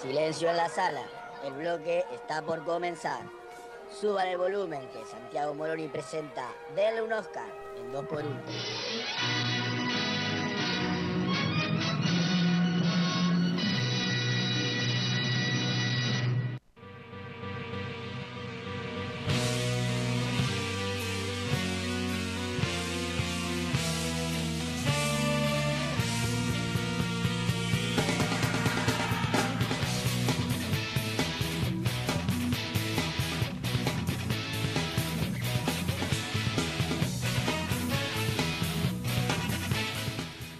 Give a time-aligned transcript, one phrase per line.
[0.00, 1.02] Silencio en la sala.
[1.42, 3.20] El bloque está por comenzar.
[3.98, 7.46] Suban el volumen que Santiago Moroni presenta Denle un Oscar
[7.78, 9.55] en 2x1.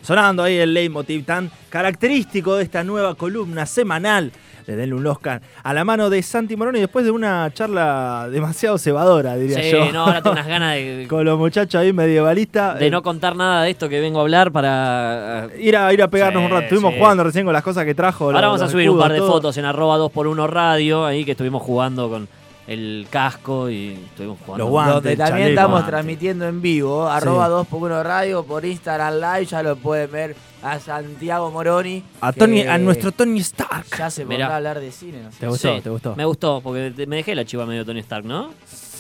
[0.07, 4.31] Sonando ahí el leitmotiv tan característico de esta nueva columna semanal
[4.67, 8.79] de Denle un Oscar a la mano de Santi Moroni después de una charla demasiado
[8.79, 9.93] cebadora, diría Sí, yo.
[9.93, 12.79] no, ahora tengo unas ganas de, Con los muchachos ahí medievalistas.
[12.79, 15.47] de no contar nada de esto que vengo a hablar para...
[15.55, 16.63] eh, Ir a, ir a pegarnos Sí, un rato.
[16.65, 16.99] Estuvimos sí.
[17.01, 18.25] jugando recién con las cosas que trajo.
[18.27, 19.33] Ahora los- vamos a subir un par de todo.
[19.33, 22.29] fotos en arroba 2x1 radio, ahí que estuvimos jugando con
[22.67, 24.65] el casco y estuvimos jugando.
[24.65, 24.95] Los guantes.
[24.95, 25.61] Donde también chaleco.
[25.61, 30.11] estamos transmitiendo en vivo, arroba 2 por 1 radio por Instagram Live, ya lo pueden
[30.11, 32.03] ver a Santiago Moroni.
[32.21, 33.87] A, Tony, a nuestro Tony Stark.
[33.97, 35.39] Ya se a hablar de cine, no sé.
[35.39, 35.77] ¿Te gustó?
[35.77, 36.17] Sí, ¿Te gustó?
[36.17, 38.51] Me gustó, porque me dejé la chiva medio Tony Stark, ¿no?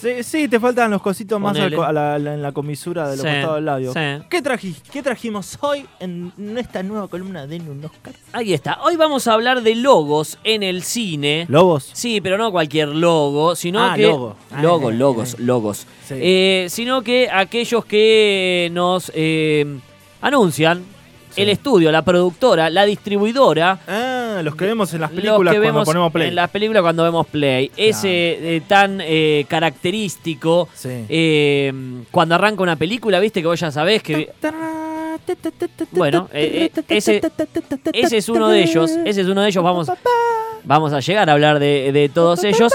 [0.00, 1.76] Sí, sí, te faltan los cositos más al Ponele.
[1.76, 3.92] co- a la- la- en la comisura de los Sí, costados del labio.
[3.92, 3.98] sí.
[4.28, 8.12] ¿Qué, traji- ¿Qué trajimos hoy en esta nueva columna de un Oscar?
[8.32, 8.78] Ahí está.
[8.82, 11.46] Hoy vamos a hablar de logos en el cine.
[11.48, 11.88] ¿Lobos?
[11.94, 14.02] Sí, pero no cualquier logo, sino Ah, que.
[14.02, 14.36] logo.
[14.60, 15.86] Logos, Ah, logos, logos.
[16.10, 19.78] Eh, sino que aquellos que nos eh,
[20.20, 20.84] anuncian
[21.36, 21.42] Sí.
[21.42, 23.78] el estudio, la productora, la distribuidora.
[23.86, 26.28] Ah, los que vemos en las los películas que cuando vemos ponemos play.
[26.28, 27.70] En las películas cuando vemos play.
[27.76, 30.68] Ese eh, tan eh, característico.
[30.74, 30.88] Sí.
[31.08, 31.72] eh,
[32.10, 34.30] cuando arranca una película, viste que vos ya sabés que.
[35.92, 37.20] Bueno, eh, eh, ese-
[37.92, 38.90] Ese es uno de ellos.
[39.04, 39.62] Ese es uno de ellos.
[39.64, 39.90] Vamos,
[40.64, 42.72] vamos a llegar a hablar de, de todos ellos.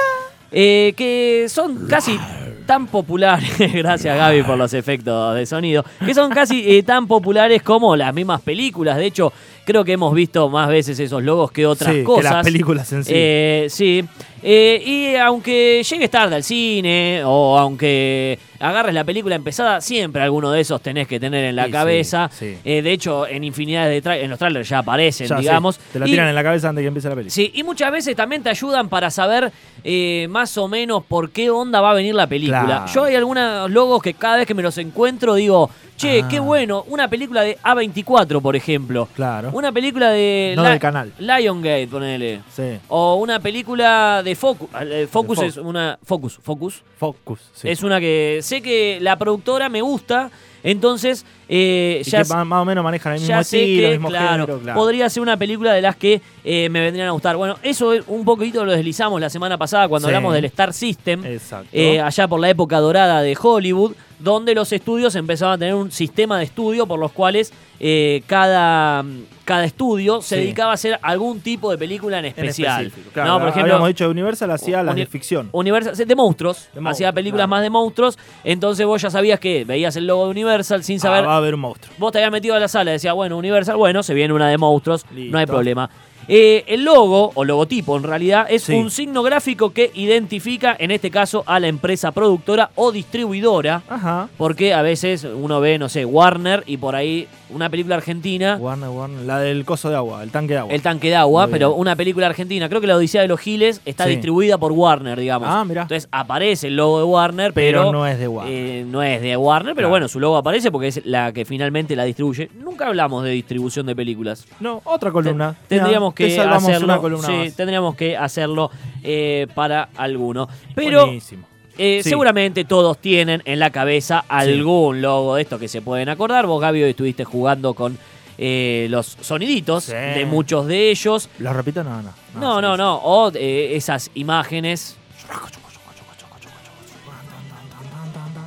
[0.54, 2.20] eh, que son casi
[2.66, 3.50] tan populares.
[3.74, 5.84] Gracias, Gaby, por los efectos de sonido.
[6.06, 8.98] Que son casi eh, tan populares como las mismas películas.
[8.98, 9.34] De hecho,
[9.66, 12.32] creo que hemos visto más veces esos logos que otras Sí, que cosas.
[12.34, 13.12] las películas en sí.
[13.16, 14.04] Eh, sí.
[14.44, 20.52] Eh, y aunque llegues tarde al cine o aunque agarres la película empezada, siempre alguno
[20.52, 22.30] de esos tenés que tener en la Sí, cabeza.
[22.34, 22.58] sí.
[22.66, 25.78] Eh, de hecho, en infinidad de tra- en los trailers ya aparecen, Ya, digamos.
[25.78, 27.34] te la Y- tiran en la cabeza antes de que empiece la película.
[27.34, 29.52] Sí, y muchas veces también te ayudan para saber
[29.84, 32.66] eh, más o menos por qué onda va a venir la película.
[32.66, 32.86] Claro.
[32.94, 35.70] Yo hay algunos logos que cada vez que me los encuentro digo,
[36.02, 36.28] che, Ah.
[36.28, 39.08] qué bueno, una película de A24, por ejemplo.
[39.16, 39.50] Claro.
[39.54, 41.14] Una película de No del canal.
[41.20, 42.42] Liongate, ponele.
[42.54, 42.80] Sí.
[42.88, 44.70] O una película de Focus.
[44.82, 46.00] eh, Focus De es una.
[46.04, 46.84] Focus, Focus.
[46.98, 47.40] Focus.
[47.54, 47.70] Sí.
[47.70, 48.40] Es una que.
[48.42, 50.30] Sé que la productora me gusta.
[50.64, 54.30] Entonces, eh, ya, que más, o menos manejan el mismo estilo, el que, mismo claro,
[54.46, 54.60] género.
[54.60, 54.80] Claro.
[54.80, 57.36] podría ser una película de las que eh, me vendrían a gustar.
[57.38, 60.14] Bueno, eso es un poquito lo deslizamos la semana pasada cuando Sí.
[60.14, 61.26] hablamos del Star System.
[61.26, 61.68] Exacto.
[61.74, 65.92] eh, allá por la época dorada de Hollywood, donde los estudios empezaban a tener un
[65.92, 69.04] sistema de estudio por los cuales eh, cada,
[69.52, 70.42] cada estudio se Sí.
[70.42, 72.92] dedicaba a hacer algún tipo de película en especial.
[73.14, 75.50] Claro, no, por ejemplo, habíamos dicho Universal hacía las Uni- de ficción.
[75.52, 76.58] Universal, de monstruos.
[76.74, 77.50] De monstruos, hacía películas claro.
[77.50, 78.18] más de monstruos.
[78.44, 81.24] Entonces vos ya sabías que veías el logo de Universal sin saber.
[81.26, 81.94] Ah, va a haber un monstruo.
[81.98, 84.48] Vos te habías metido a la sala y decías, bueno, Universal, bueno, se viene una
[84.48, 85.90] de monstruos, no hay problema.
[86.28, 88.74] Eh, el logo, o logotipo en realidad, es Sí.
[88.76, 93.82] un signo gráfico que identifica, en este caso, a la empresa productora o distribuidora.
[93.90, 94.30] Ajá.
[94.38, 98.90] Porque a veces uno ve, no sé, Warner y por ahí una película argentina, Warner,
[98.90, 99.26] Warner.
[99.26, 100.74] La del coso de agua, el tanque de agua.
[100.74, 101.82] El tanque de agua, Muy pero bien.
[101.82, 102.68] una película argentina.
[102.70, 104.12] Creo que la Odisea de los Giles está Sí.
[104.12, 105.48] distribuida por Warner, digamos.
[105.52, 105.84] Ah, mirá.
[105.84, 108.54] Entonces aparece el logo de Warner, Pero pero, no es de Warner.
[108.54, 109.90] eh, no es de Warner, pero Claro.
[109.90, 112.50] bueno, su logo aparece porque es la que finalmente la distribuye.
[112.60, 114.46] Nunca hablamos de distribución de películas.
[114.60, 115.56] No, otra columna.
[115.68, 116.86] Te- tendríamos que te hacerlo.
[116.86, 117.56] una columna sí, más.
[117.56, 118.72] tendríamos que hacerlo
[119.04, 120.48] eh, para alguno.
[120.76, 121.46] Pero Buenísimo.
[121.78, 122.10] Eh, Sí.
[122.10, 126.46] seguramente todos tienen en la cabeza algún logo de estos que se pueden acordar.
[126.48, 127.98] Vos, Gaby, hoy estuviste jugando con
[128.38, 129.94] eh, los soniditos Sí.
[129.94, 131.30] de muchos de ellos.
[131.40, 131.84] ¿Lo repito?
[131.84, 132.12] No, no.
[132.40, 132.78] No, no, sí.
[132.80, 132.96] no.
[132.98, 134.98] O eh, esas imágenes.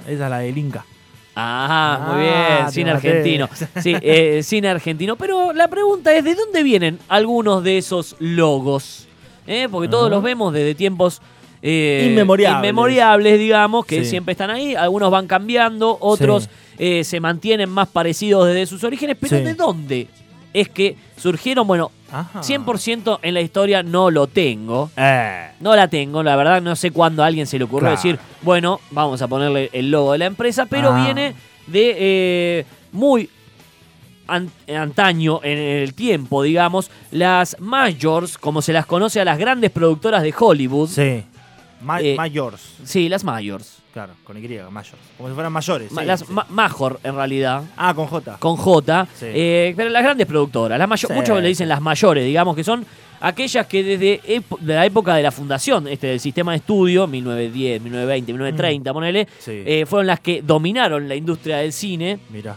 [0.06, 0.84] Esa es la del Inca.
[1.36, 3.48] Ajá, muy Ah, bien, cine argentino.
[3.82, 5.16] Sí, eh, cine argentino.
[5.16, 9.08] Pero la pregunta es, ¿de dónde vienen algunos de esos logos?
[9.46, 9.68] ¿Eh?
[9.70, 11.20] Porque todos los vemos desde tiempos...
[11.66, 12.58] eh, Inmemoriables.
[12.60, 14.10] inmemoriables, digamos, que Sí.
[14.10, 14.74] siempre están ahí.
[14.74, 16.48] Algunos van cambiando, otros Sí.
[16.78, 19.16] eh, se mantienen más parecidos desde sus orígenes.
[19.18, 19.42] Pero Sí.
[19.44, 20.08] ¿de dónde
[20.52, 21.66] es que surgieron?
[21.66, 22.42] Bueno, Ajá.
[22.42, 24.90] 100% en la historia no lo tengo.
[24.96, 25.48] Eh.
[25.60, 27.96] No la tengo, la verdad no sé cuándo a alguien se le ocurrió Claro.
[27.96, 31.02] decir, bueno, vamos a ponerle el logo de la empresa, pero Ah.
[31.04, 31.34] viene
[31.66, 33.30] de eh, muy
[34.26, 39.70] an- antaño en el tiempo, digamos, las majors, como se las conoce a las grandes
[39.70, 40.88] productoras de Hollywood.
[40.90, 41.24] Sí.
[41.84, 42.60] Ma- Eh, mayors.
[42.84, 43.78] Sí, las majors.
[43.92, 44.40] Claro, con Y,
[44.70, 44.96] mayors.
[45.16, 45.92] Como si fueran mayores.
[45.92, 46.26] Ma- sí, las sí.
[46.30, 47.62] ma- major, en realidad.
[47.76, 48.36] Ah, con J.
[48.40, 49.26] Con J, Sí.
[49.28, 52.84] eh, pero las grandes productoras, las muchos le dicen las mayores, digamos, que son
[53.20, 54.20] aquellas que desde
[54.60, 59.28] de la época de la fundación este, del sistema de estudio, 1910, 1920, 1930, ponele,
[59.38, 59.62] Sí.
[59.64, 62.18] eh, fueron las que dominaron la industria del cine.
[62.30, 62.56] Mirá.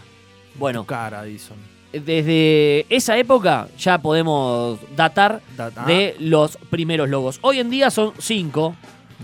[0.56, 1.56] Bueno, cara, Edison.
[1.92, 5.84] desde esa época ya podemos datar Data.
[5.84, 7.38] de los primeros logos.
[7.42, 8.74] Hoy en día son cinco,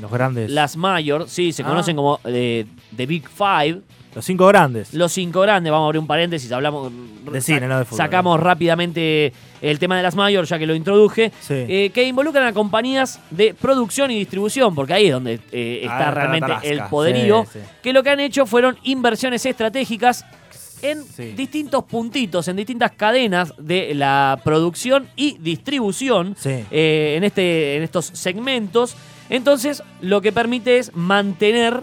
[0.00, 0.50] Los grandes.
[0.50, 1.67] las mayor, sí, se Ah.
[1.67, 3.81] conocen como eh, The Big Five.
[4.14, 4.94] Los cinco grandes.
[4.94, 6.93] Los cinco grandes, vamos a abrir un paréntesis, hablamos
[7.32, 7.96] De cine, no de fútbol.
[7.99, 11.55] Sacamos rápidamente el tema de las mayores, ya que lo introduje, Sí.
[11.69, 15.93] eh, que involucran a compañías de producción y distribución, porque ahí es donde eh, Ah,
[15.99, 16.69] está realmente tarasca.
[16.69, 17.64] el poderío, Sí, sí.
[17.82, 20.25] que lo que han hecho fueron inversiones estratégicas
[20.82, 21.02] en
[21.35, 26.50] distintos puntitos, en distintas cadenas de la producción y distribución Sí.
[26.70, 28.94] eh, en, este, en estos segmentos.
[29.31, 31.82] Entonces, lo que permite es mantener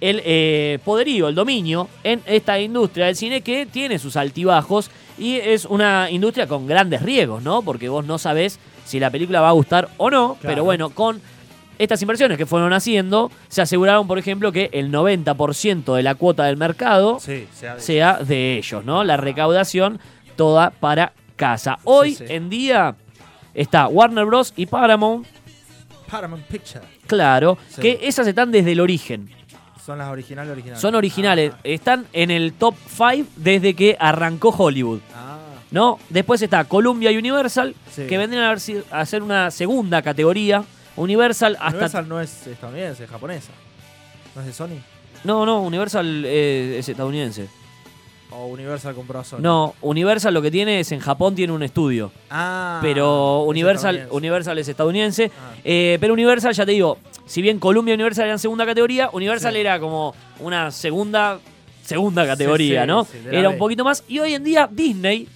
[0.00, 5.36] el eh, poderío, el dominio en esta industria del cine que tiene sus altibajos y
[5.36, 7.60] es una industria con grandes riesgos, ¿no?
[7.62, 10.54] Porque vos no sabés si la película va a gustar o no, Claro.
[10.54, 11.20] pero bueno, con
[11.78, 16.44] estas inversiones que fueron haciendo, se aseguraron, por ejemplo, que el 90% de la cuota
[16.44, 19.04] del mercado Sí, sea de- sea de ellos, ¿no?
[19.04, 20.00] La recaudación
[20.36, 21.78] toda para casa.
[21.84, 22.24] Hoy sí.
[22.28, 22.96] en día
[23.52, 24.52] está Warner Bros.
[24.56, 25.26] y Paramount,
[26.10, 26.84] Paramount Picture.
[27.06, 27.80] claro, Sí.
[27.82, 29.30] que esas están desde el origen.
[29.84, 30.80] Son las originales originales.
[30.80, 35.00] Son originales, Ah, están en el top 5 desde que arrancó Hollywood.
[35.14, 35.38] ah.
[35.70, 35.98] ¿No?
[36.08, 38.06] Después está Columbia Universal, Sí.
[38.08, 40.64] que vendrían a, ver si- a ser una segunda categoría.
[40.96, 41.68] Universal hasta.
[41.70, 43.52] Universal no es estadounidense, es japonesa.
[44.34, 44.80] ¿No es de Sony?
[45.22, 47.48] No, no, Universal eh, es estadounidense.
[48.32, 49.38] ¿O Universal compró a Sony?
[49.40, 52.12] No, Universal lo que tiene es en Japón tiene un estudio.
[52.30, 52.78] Ah.
[52.82, 54.16] pero es Universal, estadounidense.
[54.16, 55.30] Universal es estadounidense.
[55.38, 55.54] Ah.
[55.64, 59.52] Eh, pero Universal, ya te digo, si bien Columbia y Universal eran segunda categoría, Universal
[59.54, 59.60] Sí.
[59.60, 61.38] era como una segunda
[61.82, 63.04] segunda categoría, sí, ¿no?
[63.04, 64.04] sí, era un poquito más.
[64.06, 65.26] Y hoy en día Disney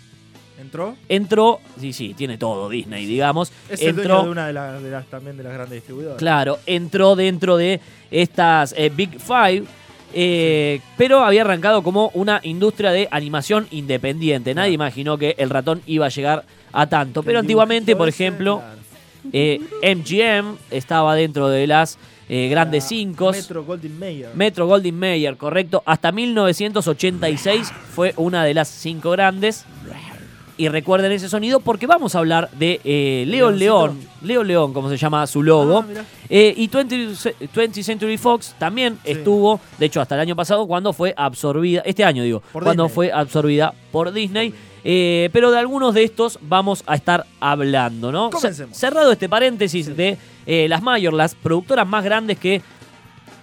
[0.61, 0.95] ¿Entró?
[1.09, 3.51] entró, sí, sí, tiene todo Disney, digamos.
[3.69, 6.17] Es el dueño entró, de una de las, de las- también de las grandes distribuidoras.
[6.19, 7.81] claro, entró dentro de
[8.13, 9.65] estas eh, Big Five.
[10.15, 14.55] Eh, pero había arrancado como una industria de animación independiente.
[14.55, 17.23] Nadie imaginó que el ratón iba a llegar a tanto.
[17.23, 18.85] Pero antiguamente, por ejemplo, claro.
[19.33, 23.33] Eh, MGM estaba dentro de las eh, grandes cinco.
[23.33, 24.31] Metro Goldwyn Mayer.
[24.35, 25.83] Metro Goldwyn Mayer, correcto.
[25.87, 29.65] Hasta 1986 fue una de las cinco grandes.
[30.57, 33.99] Y recuerden ese sonido porque vamos a hablar de eh, León León.
[34.23, 35.81] León León, como se llama su logo.
[35.81, 36.03] Ah.
[36.29, 39.11] Eh, y 20, ce- 20th Century Fox también Sí.
[39.13, 42.85] estuvo, de hecho, hasta el año pasado, cuando fue absorbida, este año digo, Por cuando
[42.85, 42.95] Disney.
[42.95, 44.55] fue absorbida por Disney.
[44.85, 48.29] Eh, pero de algunos de estos vamos a estar hablando, ¿no?
[48.29, 48.77] Ce- Comencemos.
[48.79, 52.61] Cerrado este paréntesis de eh, las Mayor, las productoras más grandes que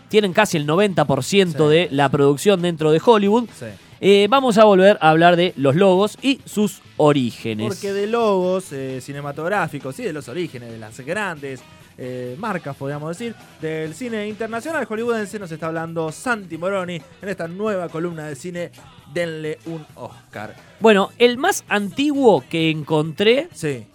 [0.07, 1.73] tienen casi el 90% Sí.
[1.73, 3.45] de la producción dentro de Hollywood.
[3.59, 3.65] Sí.
[4.03, 7.67] Eh, vamos a volver a hablar de los logos y sus orígenes.
[7.67, 11.61] Porque de logos eh, cinematográficos y de los orígenes de las grandes
[11.99, 17.47] eh, marcas, podríamos decir, del cine internacional hollywoodense nos está hablando Santi Moroni en esta
[17.47, 18.71] nueva columna de cine
[19.13, 20.55] Denle un Oscar.
[20.79, 23.85] Bueno, el más antiguo que encontré Sí.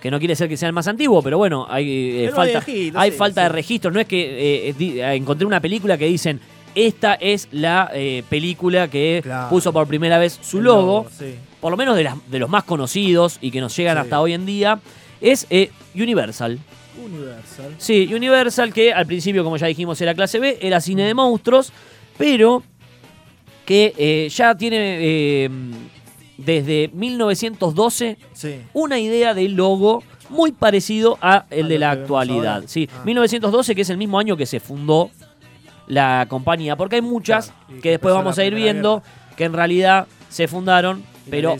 [0.00, 2.96] que no quiere decir que sea el más antiguo, pero bueno, hay eh, falta, viejito,
[2.96, 3.44] hay sí, falta sí.
[3.44, 3.92] de registros.
[3.92, 6.38] No es que eh, encontré una película que dicen
[6.76, 9.48] esta es la eh, película que Claro.
[9.48, 11.34] puso por primera vez su logo, sí.
[11.60, 14.00] por lo menos de, las- de los más conocidos y que nos llegan Sí.
[14.02, 14.78] hasta hoy en día,
[15.20, 16.58] es eh, Universal.
[17.04, 17.74] Universal.
[17.78, 21.72] Sí, Universal, que al principio, como ya dijimos, era clase B, era cine de monstruos,
[22.18, 22.62] pero
[23.64, 25.48] que eh, ya tiene
[26.38, 28.56] desde 1912 Sí.
[28.74, 32.64] una idea de logo muy parecido a el A de la actualidad.
[32.66, 33.02] Sí, Ah.
[33.04, 35.10] 1912, que es el mismo año que se fundó
[35.86, 39.02] la compañía, porque hay muchas Claro, que que después vamos a ir viendo
[39.36, 41.56] que en realidad se fundaron, Y pero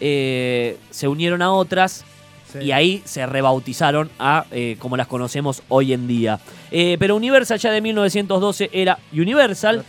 [0.00, 2.04] eh, se unieron a otras
[2.52, 2.60] Sí.
[2.66, 6.38] y ahí se rebautizaron a eh, como las conocemos hoy en día.
[6.70, 9.84] Eh, pero Universal ya de 1912 era Universal.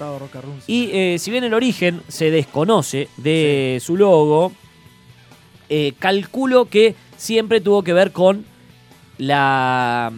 [0.65, 4.51] Y eh, si bien el origen se desconoce de su logo,
[5.69, 8.43] eh, calculo que siempre tuvo que ver con
[9.19, 10.11] la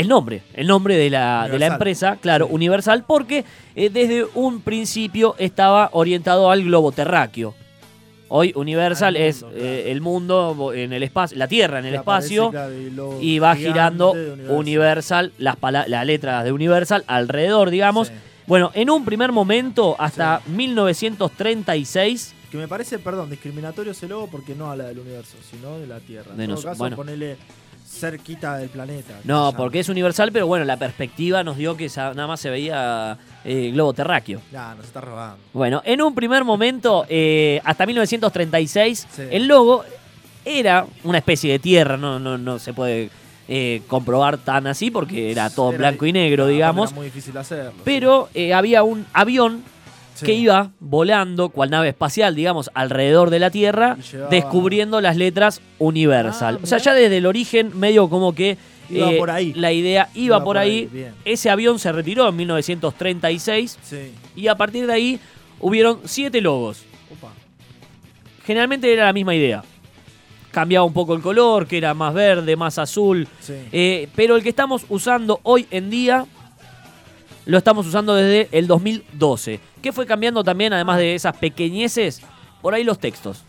[0.00, 2.46] el nombre, el nombre de la, de la empresa, claro.
[2.48, 7.54] Universal, porque eh, desde un principio estaba orientado al globo terráqueo.
[8.32, 12.34] Hoy Universal Al es eh, el mundo en el espacio, la Tierra en el aparece,
[12.34, 15.32] espacio, claro, y va girando de Universal, Universal.
[15.38, 15.56] las,
[15.88, 18.06] las letras de Universal alrededor, digamos.
[18.08, 18.14] Sí.
[18.46, 24.54] Bueno, en un primer momento, hasta 1936, Que me parece, perdón, discriminatorio ese logo porque
[24.54, 26.32] no habla del universo, sino de la Tierra.
[26.34, 26.96] De en todo nos- caso, bueno.
[26.96, 27.36] ponele
[27.90, 29.14] cerquita del planeta.
[29.24, 33.18] No, porque es universal, pero bueno, la perspectiva nos dio que nada más se veía
[33.44, 34.40] eh, globo terráqueo.
[34.52, 35.38] Ya, nos está robando.
[35.52, 39.22] Bueno, en un primer momento, eh, hasta 1936, Sí.
[39.30, 39.84] el logo
[40.44, 43.10] era una especie de tierra, no, no, no se puede
[43.48, 46.90] eh, comprobar tan así porque era todo Era- blanco y negro, digamos.
[46.90, 47.72] Era muy difícil hacerlo.
[47.84, 49.64] Pero eh, había un avión
[50.20, 50.26] Sí.
[50.26, 55.60] que iba volando, cual nave espacial, digamos, alrededor de la Tierra, llevaba- descubriendo las letras
[55.78, 56.56] Universal.
[56.58, 58.56] Ah, o sea, ya desde el origen, medio como que
[58.88, 59.52] Iba eh, por ahí.
[59.54, 60.88] la idea iba, por ahí.
[61.24, 64.12] Ese avión se retiró en 1936 Sí.
[64.36, 65.20] y a partir de ahí
[65.60, 66.82] hubieron siete logos.
[67.12, 67.32] Opa.
[68.44, 69.62] Generalmente era la misma idea.
[70.50, 73.28] Cambiaba un poco el color, que era más verde, más azul.
[73.40, 73.54] Sí.
[73.70, 76.26] Eh, pero el que estamos usando hoy en día
[77.50, 79.60] lo estamos usando desde el 2012.
[79.82, 82.22] Que fue cambiando también, además de esas pequeñeces,
[82.62, 83.42] por ahí los textos.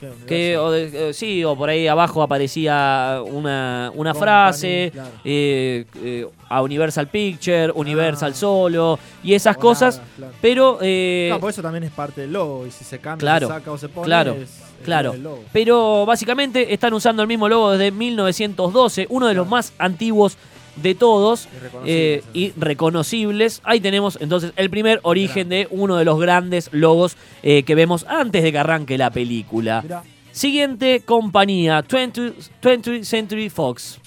[0.00, 0.64] Qué Que, universo.
[0.64, 5.10] o de- eh, sí, o por ahí abajo aparecía una, una Company, frase, claro.
[5.24, 8.36] eh, eh, a Universal Picture, Universal Ah.
[8.36, 9.96] Solo, y esas cosas.
[9.98, 10.32] nada, claro.
[10.42, 12.66] Pero, eh, No, por eso también es parte del logo.
[12.66, 15.14] Y si se cambia, Claro, se saca o se pone, claro, es- es claro.
[15.52, 20.36] pero básicamente están usando el mismo logo desde 1912, uno de los más antiguos
[20.76, 23.60] de todos Y reconocibles, eh, y reconocibles.
[23.64, 28.04] Ahí tenemos entonces el primer origen de uno de los grandes logos eh, que vemos
[28.08, 29.82] antes de que arranque la película.
[29.82, 30.02] Mirá.
[30.32, 34.00] Siguiente compañía, 20, 20th Century Fox.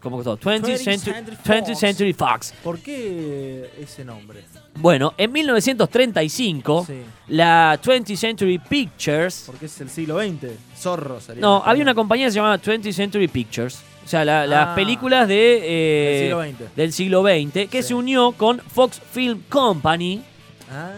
[0.00, 0.38] ¿Cómo costó?
[0.38, 1.78] 20th 20th Century, Century 20th Fox.
[1.78, 2.54] Century Fox.
[2.62, 4.44] ¿Por qué ese nombre?
[4.76, 6.94] Bueno, en 1935, Sí.
[7.28, 9.44] la 20th Century Pictures.
[9.46, 10.52] Porque es el siglo XX.
[10.76, 11.40] Zorro sería.
[11.42, 13.80] No, había una compañía que se llamaba 20th Century Pictures.
[14.04, 14.74] O sea, la- las Ah.
[14.74, 16.76] películas de, eh, Del siglo XX.
[16.76, 17.88] del siglo XX, que Sí.
[17.88, 20.22] se unió con Fox Film Company.
[20.70, 20.90] Ah.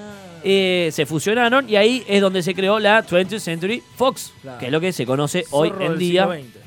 [0.48, 4.58] eh, se fusionaron y ahí es donde se creó la 20th Century Fox, Claro.
[4.60, 6.22] que es lo que se conoce hoy Zorro en del día.
[6.22, 6.60] siglo XX.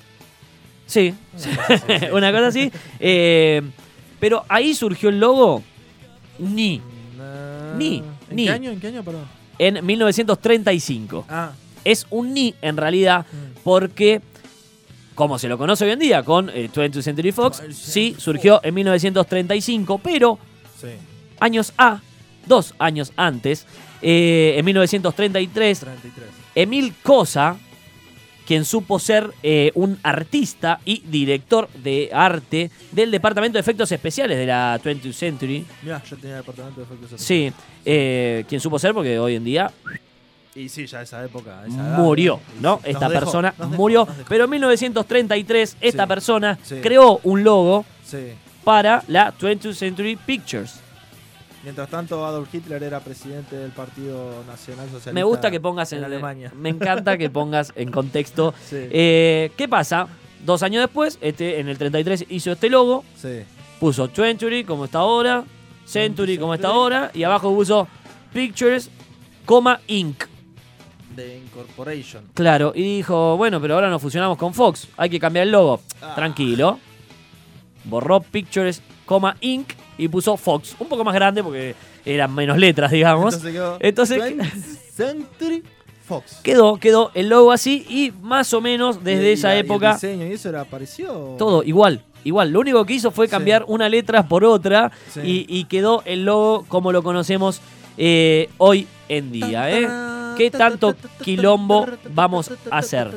[0.85, 1.13] Sí,
[2.11, 2.69] Una cosa así.
[2.99, 3.61] Eh,
[4.19, 5.63] pero ahí surgió el logo
[6.39, 6.81] Ni
[7.17, 7.75] Nah.
[7.77, 7.97] Ni,
[8.29, 8.45] ¿En ni.
[8.45, 8.71] qué año?
[8.71, 9.25] ¿En qué año, perdón?
[9.59, 11.25] en 1935.
[11.29, 11.51] Ah.
[11.85, 13.59] Es un Ni en realidad mm.
[13.63, 14.21] porque,
[15.19, 18.61] como se lo conoce hoy en día con eh, 20th Century Fox, 20th sí, surgió
[18.63, 20.39] en 1935, pero
[20.79, 20.87] Sí.
[21.41, 21.99] años A,
[22.45, 23.67] dos años antes,
[24.01, 26.29] eh, en 1933, 33.
[26.55, 27.57] Emil Cosa,
[28.47, 34.37] quien supo ser eh, un artista y director de arte del Departamento de Efectos Especiales
[34.37, 35.65] de la 20th Century.
[35.83, 37.51] Mirá, yo tenía departamento de efectos Sí,
[37.83, 39.69] eh, quien supo ser porque hoy en día
[40.59, 41.63] Y sí, ya esa época.
[41.67, 42.79] esa edad, murió, ¿no?
[42.83, 44.05] Esta dejó, persona murió.
[44.05, 44.23] dejó.
[44.27, 46.75] Pero en 1933 esta Sí, persona sí.
[46.81, 48.33] creó un logo Sí.
[48.63, 50.79] para la 20th Century Pictures.
[51.63, 55.11] Mientras tanto, Adolf Hitler era presidente del Partido Nacional Socialista.
[55.13, 56.51] Me gusta que pongas en, en Alemania.
[56.57, 58.53] Me encanta que pongas en contexto.
[58.71, 60.07] Eh, ¿Qué pasa?
[60.45, 63.41] Dos años después, este, en el 33 hizo este logo, sí.
[63.79, 65.43] puso Century como está ahora,
[65.85, 67.87] Century como está ahora, y abajo puso
[68.33, 68.89] Pictures,
[69.87, 70.23] Inc.
[72.33, 75.81] Claro, y dijo, bueno, pero ahora nos fusionamos con Fox, hay que cambiar el logo.
[76.01, 76.13] Ah.
[76.15, 76.79] Tranquilo.
[77.85, 78.81] Borró Pictures,
[79.41, 79.71] Inc.
[79.97, 80.75] y puso Fox.
[80.79, 83.33] Un poco más grande porque eran menos letras, digamos.
[83.33, 83.77] Entonces quedó.
[83.79, 85.63] Entonces- 20th Century
[86.05, 86.39] Fox.
[86.43, 89.89] Quedó, quedó el logo así y más o menos desde Y- y esa y época
[89.89, 91.35] El diseño y eso era parecido.
[91.37, 92.03] todo igual.
[92.23, 93.31] Igual, lo único que hizo fue Sí.
[93.31, 95.21] cambiar una letra por otra Sí.
[95.23, 97.61] y, y quedó el logo como lo conocemos
[97.97, 99.71] eh, hoy en día.
[99.71, 99.87] ¿eh?
[100.39, 103.11] ¿Qué tanto quilombo vamos a hacer?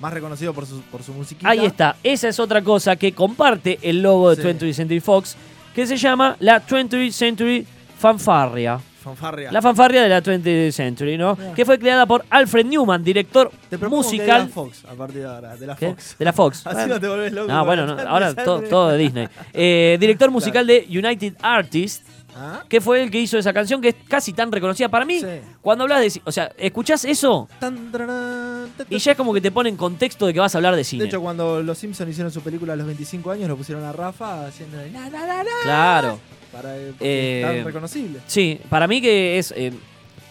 [0.00, 1.48] Más reconocido por su, por su musiquita.
[1.48, 4.42] Ahí está, esa es otra cosa que comparte el logo de Sí.
[4.42, 5.34] 20th Century Fox,
[5.74, 7.66] que se llama la 20th Century
[7.98, 8.78] Fanfarria.
[9.02, 9.50] Fanfarria.
[9.50, 11.34] La fanfarria de la 20th Century, ¿no?
[11.34, 11.54] Bien.
[11.54, 15.56] Que fue creada por Alfred Newman, director Te musical digas Fox a partir de ahora.
[15.56, 15.88] De la ¿Qué?
[15.88, 16.16] Fox.
[16.18, 16.58] de la Fox.
[16.66, 16.94] Así Bueno.
[16.94, 17.48] no te volvés loco.
[17.52, 18.34] No, bueno, la no, 20th ahora
[18.68, 19.28] todo de Disney.
[19.54, 22.04] Eh, director musical de United Artists,
[22.36, 22.62] ¿Ah?
[22.68, 25.20] que fue el que hizo esa canción que es casi tan reconocida para mí.
[25.20, 25.26] Sí.
[25.60, 26.20] Cuando hablas de.
[26.24, 29.68] O sea, escuchás eso Tan, tararán, ta, ta, y ya es como que te pone
[29.68, 31.02] en contexto de que vas a hablar de cine.
[31.04, 33.92] De hecho, cuando los Simpsons hicieron su película a los 25 años, lo pusieron a
[33.92, 36.20] Rafa haciendo na, na, claro.
[36.52, 38.20] para Eh, tan reconocible.
[38.26, 39.52] Sí, para mí que es.
[39.56, 39.72] eh,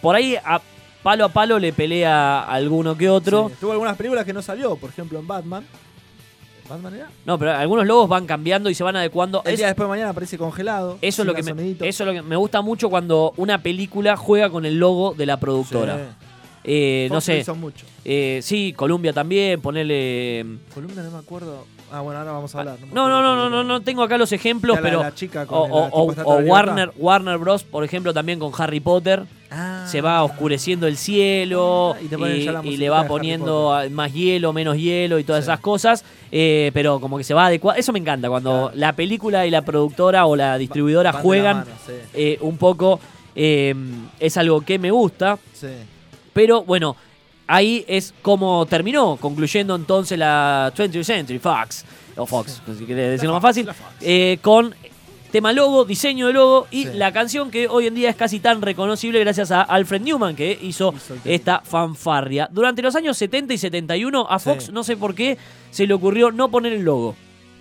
[0.02, 0.62] por ahí a
[1.04, 3.50] palo a palo le pelea a alguno que otro.
[3.50, 5.66] Sí, Tuvo algunas películas que no salió, por ejemplo en Batman.
[6.70, 7.10] ¿Batman era?
[7.26, 9.42] No, pero algunos logos van cambiando y se van adecuando.
[9.46, 10.98] El Es- día después de mañana aparece congelado.
[11.02, 11.86] eso, es lo que me, sonidito.
[11.86, 15.26] eso es lo que me gusta mucho cuando una película juega con el logo de
[15.26, 15.42] la Sí.
[15.42, 16.16] productora.
[16.70, 17.46] Eh, no sé.
[17.56, 17.86] mucho.
[18.04, 20.46] Eh, sí, Columbia también, ponerle.
[20.74, 21.66] Columbia no me acuerdo.
[21.92, 22.78] Ah, bueno, ahora vamos a hablar.
[22.82, 25.02] me No, no, no, no, no, no tengo acá los ejemplos, pero.
[25.50, 26.14] o.
[26.46, 29.24] Warner, Warner Bros, por ejemplo, también con Harry Potter.
[29.50, 35.20] Ah, Se va oscureciendo el cielo Ah, y le va poniendo más hielo, menos hielo
[35.20, 36.04] y todas esas cosas.
[36.32, 37.80] eh, pero como que se va adecuando.
[37.80, 41.64] Eso me encanta, cuando la película y la productora o la distribuidora juegan
[42.14, 43.00] eh, un poco.
[43.36, 43.74] eh,
[44.20, 45.38] es algo que me gusta.
[45.54, 45.68] sí.
[46.34, 46.96] Pero bueno,
[47.48, 51.86] ahí es como terminó, concluyendo entonces la 20th Century Fox,
[52.16, 53.68] o Fox, si querés decirlo más fácil,
[54.02, 54.74] eh, con
[55.32, 56.90] tema logo, diseño de logo y Sí.
[56.94, 60.58] la canción que hoy en día es casi tan reconocible gracias a Alfred Newman que
[60.62, 60.94] hizo,
[61.26, 62.48] esta fanfarria.
[62.52, 64.72] Durante los años 70 y 71 a Fox Sí.
[64.72, 65.38] no sé por qué
[65.70, 67.16] se le ocurrió no poner el logo.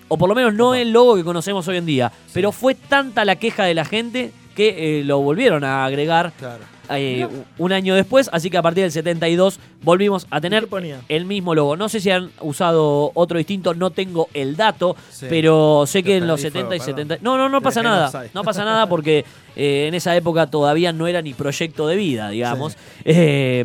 [0.08, 2.12] O por lo menos no el logo que conocemos hoy en día.
[2.32, 6.62] Pero fue tanta la queja de la gente que eh, lo volvieron a agregar Claro.
[6.90, 7.26] Eh,
[7.58, 10.68] un año después, así que a partir del 72 volvimos a ¿Y tener
[11.08, 11.76] el mismo logo.
[11.76, 15.26] No sé si han usado otro distinto, no tengo el dato, Sí.
[15.28, 17.14] pero sé Te que en los prendí 70 y fuego, 70...
[17.16, 17.24] perdón.
[17.24, 18.24] No, no, no pasa nada.
[18.34, 19.24] No pasa nada porque
[19.56, 22.76] eh, en esa época todavía no era ni proyecto de vida, digamos.
[23.04, 23.64] Eh,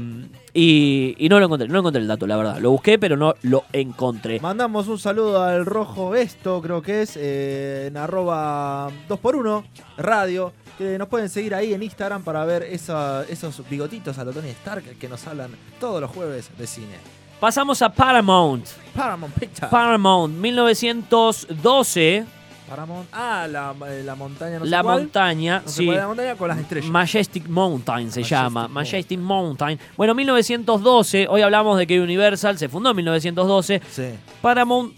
[0.53, 2.57] y, y no lo encontré, no encontré el dato, la verdad.
[2.59, 4.39] Lo busqué, pero no lo encontré.
[4.39, 9.63] Mandamos un saludo al Rojo Esto, creo que es, eh, en arroba 2x1
[9.97, 10.53] radio.
[10.77, 14.49] Que nos pueden seguir ahí en Instagram para ver esa- esos bigotitos a lo Tony
[14.49, 16.95] Stark que nos hablan todos los jueves de cine.
[17.39, 18.65] Pasamos a Paramount.
[18.95, 19.69] Paramount Pictures.
[19.69, 22.25] Paramount, 1912.
[22.71, 23.07] Paramount.
[23.11, 24.99] Ah, la, eh, la montaña, no sé la cuál.
[25.01, 25.85] montaña, No sé sí.
[25.85, 26.89] cuál es la montaña con las estrellas.
[26.89, 28.49] Majestic Mountain se Majestic llama.
[28.61, 28.73] Mountain.
[28.73, 29.79] Majestic Mountain.
[29.97, 31.27] Bueno, 1912.
[31.29, 33.81] Hoy hablamos de que Universal se fundó en 1912.
[33.89, 34.03] sí,
[34.41, 34.93] Paramount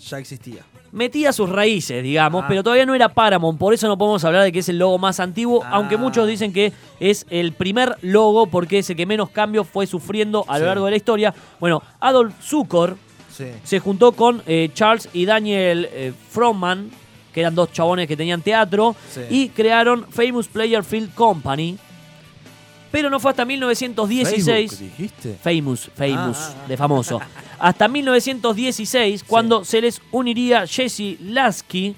[0.00, 0.62] ya existía.
[0.92, 2.46] metía sus raíces, digamos, Ah.
[2.48, 3.58] pero todavía no era Paramount.
[3.58, 5.62] Por eso no podemos hablar de que es el logo más antiguo.
[5.64, 5.70] Ah.
[5.74, 9.86] Aunque muchos dicen que es el primer logo porque es el que menos cambios fue
[9.86, 10.66] sufriendo a lo Sí.
[10.66, 11.34] largo de la historia.
[11.58, 12.96] Bueno, Adolf Zukor
[13.32, 13.46] Sí.
[13.64, 16.90] se juntó con eh, Charles y Daniel eh, Froman,
[17.34, 19.20] que eran dos chabones que tenían teatro, Sí.
[19.28, 21.76] y crearon Famous Player Field Company.
[22.92, 24.70] Pero no fue hasta 1916.
[24.70, 25.36] Facebook, dijiste?
[25.42, 26.68] Famous, famous, Ah, ah, ah.
[26.68, 27.20] de famoso.
[27.58, 31.96] Hasta 1916, cuando se les uniría Jesse Lasky,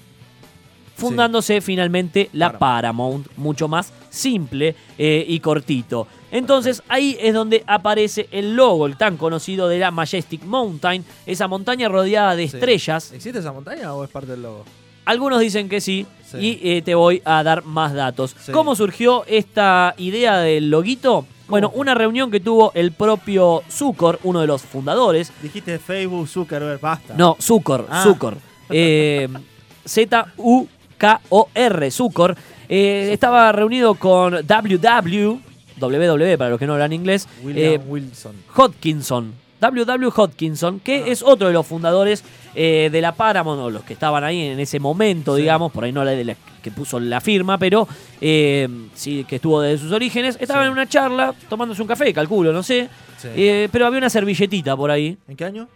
[0.95, 6.07] fundándose finalmente la Paramount, mucho más simple eh, y cortito.
[6.31, 11.47] Entonces ahí es donde aparece el logo, el tan conocido de la Majestic Mountain, esa
[11.47, 12.55] montaña rodeada de Sí.
[12.57, 13.11] estrellas.
[13.13, 14.65] ¿Existe esa montaña o es parte del logo?
[15.07, 16.37] Algunos dicen que sí, Sí.
[16.61, 18.35] y eh, te voy a dar más datos.
[18.39, 18.51] Sí.
[18.51, 21.25] ¿Cómo surgió esta idea del loguito?
[21.47, 25.31] Bueno, una reunión que tuvo el propio Zucker, uno de los fundadores.
[25.41, 27.13] Dijiste Facebook, Zuckerberg, basta.
[27.15, 28.03] No, Zucker, Ah.
[28.03, 28.33] Zucker.
[28.69, 29.29] Eh,
[29.85, 32.35] Z-U-K-O-R, Zucker.
[32.69, 35.39] Eh, estaba reunido con WW,
[35.79, 38.33] WW para los que no hablan inglés, William Wilson.
[38.55, 39.33] Hodkinson.
[39.61, 41.07] WW Hodkinson, que Ah.
[41.07, 42.23] es otro de los fundadores
[42.59, 45.41] eh, de la Paramount, o los que estaban ahí en ese momento, Sí.
[45.41, 47.87] digamos, por ahí no la de la que puso la firma, pero
[48.19, 50.37] eh, sí que estuvo desde sus orígenes.
[50.41, 50.67] Estaba Sí.
[50.67, 52.89] en una charla, tomándose un café, calculo, no sé.
[53.17, 53.27] Sí.
[53.35, 55.17] Eh, pero había una servilletita por ahí.
[55.27, 55.67] ¿En qué año?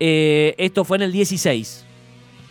[0.00, 1.84] Eh, esto fue en el 16.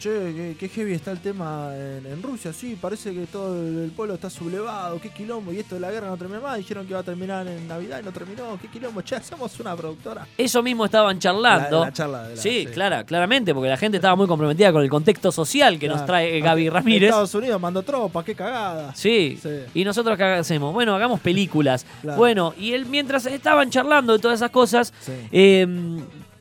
[0.01, 3.91] Che, qué, heavy está el tema en, en Rusia, sí, parece que todo el, el
[3.91, 6.89] pueblo está sublevado, qué quilombo, y esto de la guerra no termina más, dijeron que
[6.93, 10.25] iba a terminar en Navidad y no terminó, qué quilombo, che, hacemos una productora.
[10.35, 11.81] Eso mismo estaban charlando.
[11.81, 12.73] La- la charla de la- sí, sí.
[12.73, 16.39] clara, claramente, porque la gente estaba muy comprometida con el contexto social que nos trae
[16.41, 17.09] Gaby Ramírez.
[17.09, 18.95] Estados Unidos mandó tropas, qué cagada.
[18.95, 19.37] Sí.
[19.39, 19.49] Sí.
[19.75, 20.73] ¿Y nosotros qué hacemos?
[20.73, 21.85] Bueno, hagamos películas.
[22.01, 22.17] Claro.
[22.17, 25.11] Bueno, y él mientras estaban charlando de todas esas cosas, Sí.
[25.31, 25.67] eh,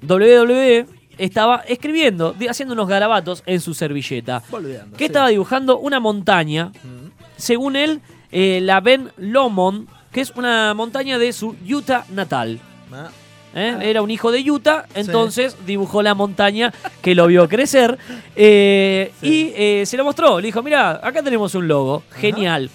[0.03, 0.87] WWE
[1.25, 4.43] estaba escribiendo, haciendo unos garabatos en su servilleta.
[4.97, 5.05] Que sí.
[5.05, 7.11] estaba dibujando una montaña, Mm.
[7.37, 8.01] según él,
[8.33, 12.59] eh, la Ben Lomond, que es una montaña de su Utah natal.
[12.93, 13.09] Ah,
[13.55, 13.77] ¿eh?
[13.83, 17.99] Era un hijo de Utah, entonces dibujó la montaña que lo vio crecer
[18.37, 19.53] eh, Sí.
[19.57, 20.41] y se lo mostró.
[20.41, 22.71] Le dijo, mira, acá tenemos un logo, genial.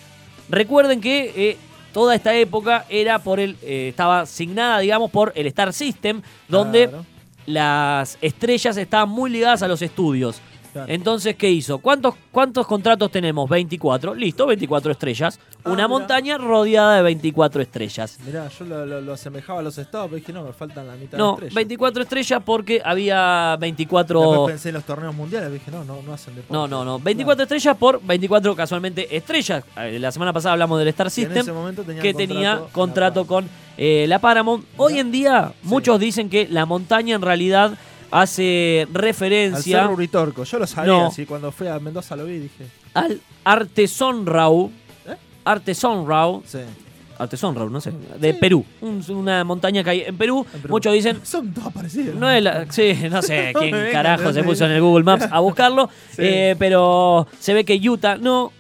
[0.49, 1.57] Recuerden que
[1.93, 7.05] toda esta época era por el, estaba asignada, digamos, por el Star System, donde claro,
[7.45, 10.41] las estrellas estaban muy ligadas a los estudios.
[10.73, 10.91] claro.
[10.91, 11.79] Entonces, ¿qué hizo?
[11.79, 13.49] ¿Cuántos, ¿Cuántos contratos tenemos?
[13.49, 14.15] 24.
[14.15, 15.39] Listo, 24 estrellas.
[15.65, 15.87] Ah, Una mirá.
[15.87, 18.19] montaña rodeada de 24 estrellas.
[18.23, 20.95] Mirá, yo lo, lo- lo asemejaba a los estados, pero dije, no, me faltan la
[20.95, 21.55] mitad No, de estrellas.
[21.55, 24.19] 24 estrellas porque había 24...
[24.21, 26.53] Después pensé en los torneos mundiales, dije, no, no, no hacen deporte.
[26.53, 26.99] No, no, no.
[26.99, 29.63] 24 estrellas por 24 casualmente estrellas.
[29.77, 32.33] Eh, La semana pasada hablamos del Star Y en System ese momento tenían que contrato
[32.33, 34.65] tenía contrato con eh, la Paramount.
[34.77, 35.01] Hoy Mirá.
[35.01, 35.67] en día Sí.
[35.67, 37.75] muchos dicen que la montaña en realidad
[38.11, 40.43] hace Al referencia Cerro Uritorco.
[40.43, 41.07] Yo lo sabía, No.
[41.07, 42.65] así cuando fui a Mendoza lo vi, dije.
[42.93, 44.71] al Artesonrau.
[45.45, 45.49] ¿Eh?
[45.49, 46.59] Artesonrau, Sí.
[47.17, 50.45] Artesón Road, no sé, de Perú, un- una montaña que hay en Perú.
[50.53, 50.73] En Perú.
[50.73, 52.13] Muchos dicen, Son todas parecidas.
[52.15, 55.39] no es la, sí, no sé quién carajo se puso en el Google Maps a
[55.39, 56.23] buscarlo, Sí.
[56.23, 58.51] eh, pero se ve que Utah no,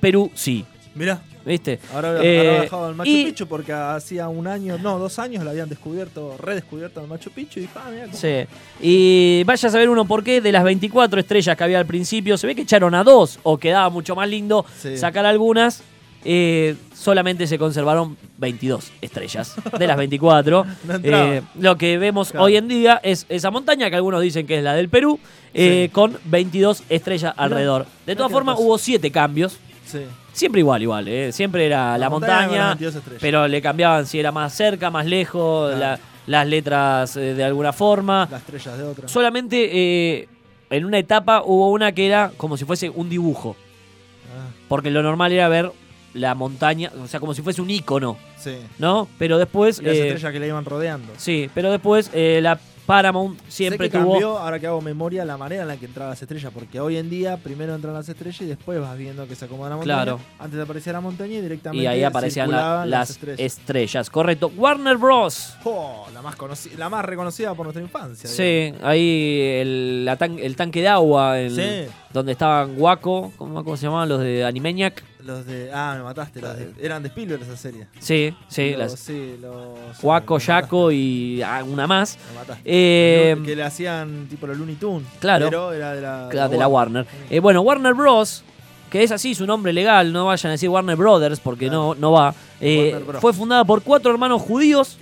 [0.00, 1.80] Perú sí, Mirá, ¿viste?
[1.92, 5.50] ahora Eh, bajado al Machu y- Picchu porque hacía un año, no, dos años lo
[5.50, 8.46] habían descubierto, redescubierto el Machu Picchu y ah, mirá, cómo- Sí.
[8.80, 12.38] Y vaya a saber uno por qué, de las 24 estrellas que había al principio,
[12.38, 14.96] se ve que echaron a dos, o quedaba mucho más lindo Sí.
[14.96, 15.82] sacar algunas.
[16.24, 20.64] Eh, solamente se conservaron 22 estrellas de las 24.
[20.84, 21.34] No entraba.
[21.36, 22.44] Eh, lo que vemos Claro.
[22.46, 25.18] hoy en día es esa montaña que algunos dicen que es la del Perú,
[25.52, 25.92] eh, Sí.
[25.92, 27.84] con 22 estrellas alrededor.
[27.84, 29.58] De mirá todas formas, hubo 7 cambios.
[29.86, 30.00] Sí.
[30.32, 31.06] Siempre igual, igual.
[31.08, 31.30] eh.
[31.32, 33.20] Siempre era la, montaña con montaña, las 22 estrellas.
[33.20, 35.80] pero le cambiaban si era más cerca, más lejos, Claro.
[35.80, 38.26] la- las letras de alguna forma.
[38.30, 39.08] Las estrellas de otra.
[39.08, 40.26] Solamente
[40.70, 43.54] en una etapa hubo una que era como si fuese un dibujo.
[44.34, 45.70] Ah, Porque lo normal era ver
[46.14, 48.56] la montaña, o sea, como si fuese un icono, sí.
[48.78, 49.08] ¿no?
[49.18, 49.80] Pero después.
[49.80, 51.12] Y las eh, estrellas que le iban rodeando.
[51.16, 54.10] sí, pero después eh, la Paramount siempre sé que tuvo.
[54.12, 56.52] cambió, ahora que hago memoria, la manera en la que entraban las estrellas.
[56.52, 59.70] Porque hoy en día primero entran las estrellas y después vas viendo que se acomoda
[59.70, 60.02] la montaña.
[60.02, 60.20] Claro.
[60.38, 63.40] Antes aparecía la montaña y directamente Y ahí aparecían la- las estrellas.
[63.40, 64.10] estrellas.
[64.10, 64.52] Correcto.
[64.54, 65.54] Warner Bros.
[65.64, 68.28] Oh, la, más conoci- la más reconocida por nuestra infancia.
[68.28, 71.90] Sí, ahí el, la tan- el tanque de agua, el- Sí.
[72.12, 75.02] donde estaban Waco, ¿cómo, cómo se llamaban los de Animaniac?
[75.24, 75.70] Los de.
[75.72, 76.40] Ah, me mataste.
[76.40, 77.86] Los de- eran de Spielberg esa serie.
[77.98, 80.02] Sí, sí, Los- las sí, los.
[80.02, 82.18] Waco, Yaco y ah, una más.
[82.32, 82.62] me mataste.
[82.64, 85.06] Eh, que le hacían tipo los Looney Tunes.
[85.20, 85.46] Claro.
[85.46, 86.28] Pero era de la.
[86.30, 87.06] Claro, de la Warner.
[87.30, 88.44] Eh, bueno, Warner Bros.,
[88.90, 92.12] que es así su nombre legal, no vayan a decir Warner Brothers porque no, no
[92.12, 92.34] va.
[92.60, 93.20] Eh, Warner Bros.
[93.22, 94.98] fue fundada por cuatro hermanos judíos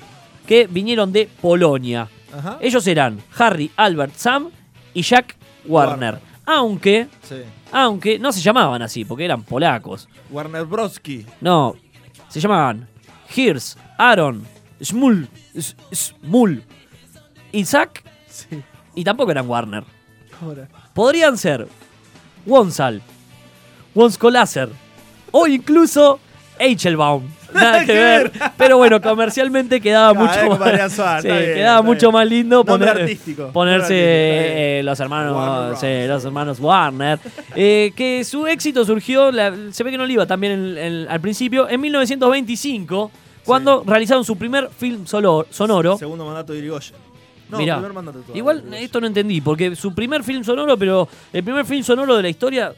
[0.47, 2.09] que vinieron de Polonia.
[2.33, 2.59] Ajá.
[2.61, 4.51] Ellos eran Harry, Albert, Sam
[4.95, 6.15] y Jack Warner.
[6.15, 6.32] Warner.
[6.47, 7.43] Aunque, Sí.
[7.71, 10.09] aunque no se llamaban así porque eran polacos.
[10.31, 11.25] Warner Broski.
[11.41, 11.75] No,
[12.29, 12.89] se llamaban
[13.35, 14.45] Hirs, Aaron,
[14.83, 15.29] Smul,
[15.93, 16.65] Smul,
[17.53, 18.63] Isaac Sí.
[18.95, 19.85] y tampoco eran Warner.
[20.41, 20.69] Ahora.
[20.95, 21.69] podrían ser
[22.47, 23.01] Wonsal,
[23.95, 24.69] Wonskolaser
[25.31, 26.19] o incluso
[26.59, 27.29] Eichelbaum.
[27.61, 28.33] Nada que ver.
[28.57, 33.95] Pero bueno, comercialmente quedaba mucho más, sí, quedaba mucho más lindo Nombre poner- artístico, ponerse
[33.97, 37.19] eh, los hermanos, Warner sí, los hermanos Warner.
[37.55, 41.07] Eh, que su éxito surgió, la- se ve que no le iba también en- en-
[41.09, 43.11] al principio, en 1925,
[43.45, 45.99] cuando realizaron su primer film solo- sonoro.
[45.99, 46.95] Segundo mandato de Irigoyen.
[47.51, 51.07] No, Mirá, primer mandato todavía, Igual esto no entendí, porque su primer film sonoro, pero
[51.35, 52.73] el primer film sonoro de la historia,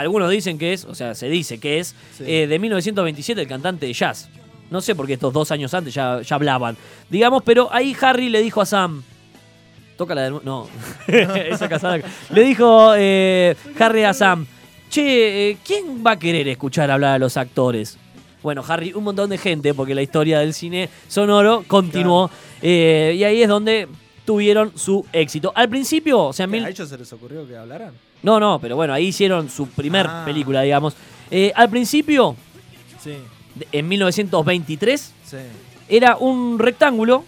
[0.00, 2.24] algunos dicen que es, o sea, se dice que es Sí.
[2.26, 4.28] eh, de 1927 el cantante de jazz.
[4.70, 6.76] No sé por qué estos dos años antes ya, ya hablaban.
[7.08, 9.02] Digamos, pero ahí Harry le dijo a Sam.
[9.96, 10.68] Toca la de nu- No.
[11.08, 11.98] Esa casada.
[12.30, 14.46] Le dijo eh, Harry a Sam.
[14.90, 17.98] Che, eh, ¿quién va a querer escuchar hablar a los actores?
[18.42, 22.30] Bueno, Harry, un montón de gente, porque la historia del cine sonoro continuó.
[22.62, 23.88] eh, y ahí es donde
[24.24, 25.52] tuvieron su éxito.
[25.54, 27.92] Al principio, o sea, en ¿Qué, mil- ¿A ellos se les ocurrió que hablaran?
[28.22, 30.22] No, no, pero bueno, ahí hicieron su primer Ah.
[30.24, 30.94] película, digamos.
[31.30, 32.36] Eh, al principio,
[33.02, 33.14] Sí,
[33.54, 35.36] de- en 1923, sí.
[35.88, 37.24] era un rectángulo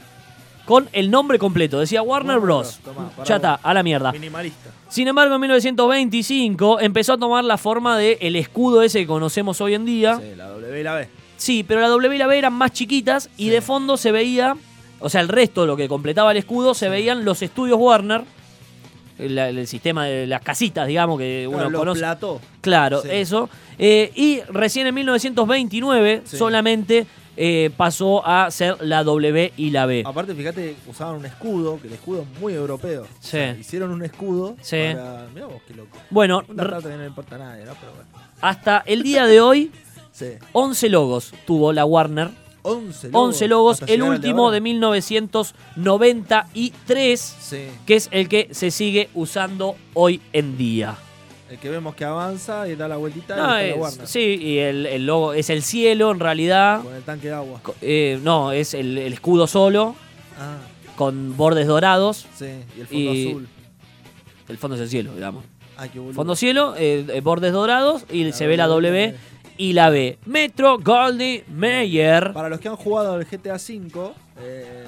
[0.67, 1.81] con el nombre completo.
[1.81, 2.81] Decía Warner Warner Bros.
[2.83, 4.13] Bros, tomá, para ya está, a la mierda.
[4.13, 4.71] Minimalista.
[4.89, 9.61] Sin embargo, en 1925 empezó a tomar la forma del el escudo ese que conocemos
[9.61, 10.17] hoy en día.
[10.19, 11.09] Sí, la W y la B.
[11.37, 13.51] Sí, pero la W y la B eran más chiquitas y Sí.
[13.51, 14.57] de fondo se veía,
[14.99, 18.25] o sea, el resto, lo que completaba el escudo, se veían los estudios Warner,
[19.21, 22.01] el, el sistema de las casitas, digamos, que uno los conoce.
[22.01, 22.41] plató.
[22.61, 23.09] Claro, Sí.
[23.13, 23.49] eso.
[23.79, 26.37] Eh, y recién en 1929 Sí.
[26.37, 27.07] solamente
[27.37, 30.03] eh, pasó a ser la W y la B.
[30.05, 33.05] Aparte, fíjate, usaban un escudo, que el escudo es muy europeo.
[33.21, 33.29] Sí.
[33.29, 34.77] O sea, hicieron un escudo Sí.
[34.93, 35.27] para...
[35.35, 35.97] Mirá vos, qué loco.
[36.11, 37.73] Bueno, no le importa a nadie, ¿no?
[37.81, 38.09] Pero bueno.
[38.43, 39.71] hasta el día de hoy,
[40.13, 40.33] Sí.
[40.53, 42.31] 11 logos tuvo la Warner.
[42.63, 43.29] 11 logos.
[43.29, 47.59] 11 logos, el último de 1993, Sí.
[47.87, 50.97] que es el que se sigue usando hoy en día.
[51.51, 54.07] El que vemos que avanza y da la vueltita No, y es- la Warner.
[54.07, 56.83] sí, y el, el logo es el cielo en realidad.
[56.83, 57.61] Con el tanque de agua.
[57.81, 59.97] Eh, no, es el, el escudo solo,
[60.39, 60.59] Ah,
[60.97, 62.27] con bordes dorados.
[62.37, 62.47] sí.
[62.77, 63.49] Y el fondo Y- azul.
[64.49, 65.45] El fondo es el cielo, digamos.
[65.77, 66.01] Ay, qué.
[66.13, 69.15] Fondo cielo, eh, eh, bordes dorados y La se ve la W
[69.61, 70.19] y la B.
[70.25, 72.33] Metro Goldie Mayer.
[72.33, 74.85] Para los que han jugado al GTA V, eh,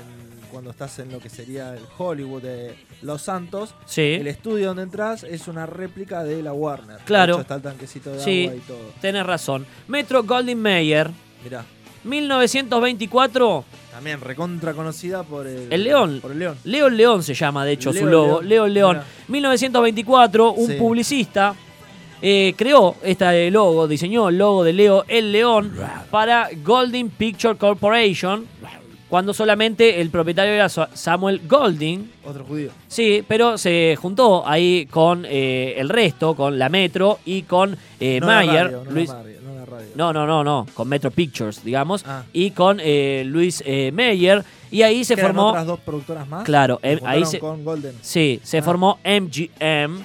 [0.51, 4.85] cuando estás en lo que sería el Hollywood de Los Santos, Sí, el estudio donde
[4.85, 6.97] entras es una réplica de la Warner.
[6.99, 7.35] De Claro.
[7.35, 8.45] hecho, está el tanquecito de Sí.
[8.47, 8.79] agua y todo.
[9.03, 9.67] tenés razón.
[9.89, 11.11] Metro Goldie Mayer,
[11.45, 11.65] Mirá,
[12.05, 13.65] 1924.
[13.91, 16.19] también recontra conocida por el, El león.
[16.23, 16.57] Por el león.
[16.65, 18.27] León León se llama, de hecho, su Leo logo.
[18.43, 18.49] León.
[18.49, 18.97] León León.
[18.97, 19.07] Mirá.
[19.29, 20.75] 1924, un Sí.
[20.79, 21.55] publicista
[22.23, 25.73] eh, creó este logo, diseñó el logo de Leo el León
[26.11, 28.47] para Golding Picture Corporation,
[29.09, 32.11] cuando solamente el propietario era Sa- Samuel Golding.
[32.25, 32.71] Otro judío.
[32.89, 38.19] Sí, pero se juntó ahí con eh, el resto, con la Metro y con eh,
[38.21, 38.65] No Mayer.
[38.65, 39.53] radio, no Luis- radio, no
[39.95, 42.23] no, no, no, no, con Metro Pictures, digamos, Ah.
[42.33, 44.43] y con eh, Luis Meyer.
[44.71, 45.49] Y ahí se ¿Que eran formó.
[45.51, 46.45] otras dos productoras más?
[46.45, 47.39] Claro, Se ahí se.
[47.39, 47.93] con Golden.
[48.01, 48.63] Sí, se Ah.
[48.63, 50.01] formó MGM.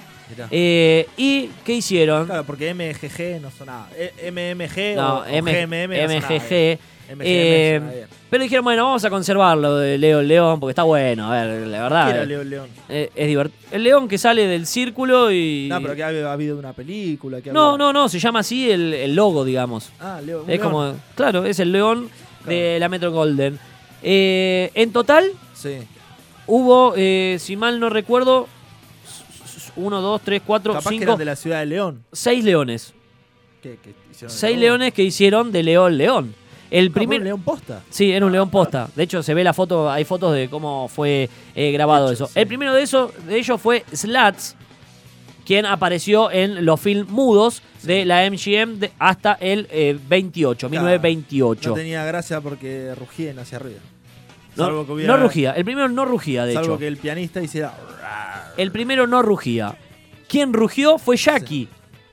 [0.50, 2.26] Eh, ¿Y qué hicieron?
[2.26, 3.88] Claro, porque MGG no sonaba.
[3.96, 6.78] E- MMG No, o, o M- GMM no MGG.
[7.10, 11.32] MGM eh, pero dijeron, bueno, vamos a conservarlo de Leo el León porque está bueno.
[11.32, 12.04] A ver, la verdad.
[12.06, 12.68] ¿Qué era eh, Leo León?
[12.90, 13.58] eh, es divertido.
[13.70, 15.68] El león que sale del círculo y.
[15.70, 17.40] No, pero que ha, ha habido una película.
[17.40, 19.90] Que no, había- no, no, se llama así el, el logo, digamos.
[20.00, 20.42] Ah, Leo.
[20.42, 20.60] Es león.
[20.60, 20.94] como.
[21.14, 22.10] Claro, es el león
[22.46, 23.58] de la Metro Golden.
[24.02, 25.78] Eh, en total, Sí.
[26.46, 28.48] hubo, eh, si mal no recuerdo,
[29.78, 32.04] 1, 2, 3, 4, Capaz que 5, eran de la ciudad de León.
[32.12, 32.94] 6 leones.
[33.62, 34.36] ¿Qué, qué hicieron?
[34.36, 34.60] Seis ¿No?
[34.60, 36.34] leones que hicieron de León León.
[36.70, 37.20] El Ah, primer.
[37.20, 37.82] un león posta.
[37.90, 38.88] Sí, era un león posta.
[38.94, 42.26] De hecho, se ve la foto, hay fotos de cómo fue eh, grabado Hecho, eso.
[42.26, 42.32] sí.
[42.38, 44.54] El primero de, eso, de ellos fue Slats,
[45.46, 50.84] quien apareció en los films mudos de la MGM de- hasta el eh, 28, Claro.
[50.84, 51.70] 1928.
[51.70, 53.80] No tenía gracia porque rugían hacia arriba.
[54.56, 55.52] No, Salvo que hubiera- no rugía.
[55.52, 56.78] El primero no rugía, de Salvo hecho.
[56.80, 57.72] que el pianista hiciera.
[58.58, 59.76] El primero no rugía.
[60.28, 61.68] Quien rugió fue Jackie.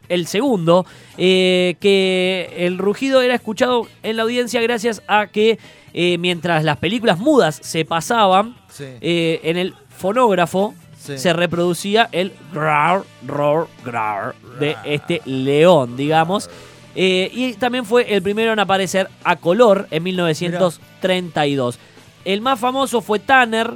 [0.07, 0.85] El segundo,
[1.17, 5.57] eh, que el rugido era escuchado en la audiencia gracias a que
[5.93, 8.83] eh, mientras las películas mudas se pasaban, Sí.
[9.01, 11.17] eh, en el fonógrafo Sí.
[11.17, 16.49] se reproducía el grar, roar, grar de este león, digamos.
[16.95, 21.79] Y también fue el primero en aparecer a color en 1932.
[22.23, 23.75] El más famoso fue Tanner,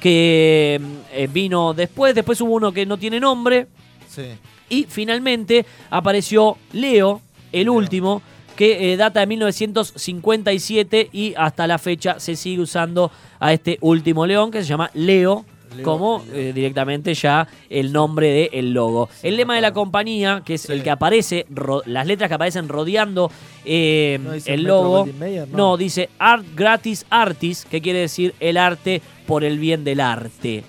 [0.00, 0.80] que
[1.12, 2.14] eh, vino después.
[2.14, 3.68] Después hubo uno que no tiene nombre.
[4.08, 4.32] Sí.
[4.68, 7.20] Y finalmente apareció Leo,
[7.52, 7.74] el Leo.
[7.74, 8.22] último,
[8.56, 14.26] que eh, data de 1957 y hasta la fecha se sigue usando a este último
[14.26, 15.44] león que se llama Leo.
[15.82, 19.08] Como eh, directamente ya el nombre del logo.
[19.22, 22.68] el lema de la compañía, que es el que aparece, ro- las letras que aparecen
[22.68, 23.30] rodeando
[23.64, 25.48] eh, ¿No dice el Metro logo, Goldwyn Mayer?
[25.48, 25.56] no.
[25.56, 25.76] No.
[25.76, 30.64] dice Art Gratis Artist, que quiere decir el arte por el bien del arte.